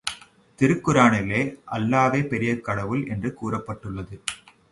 [0.59, 1.41] திருக்குரானிலே
[1.71, 4.17] அல்லாவே பெரிய கடவுள் என்று கூறப்பட்டுள்ளது.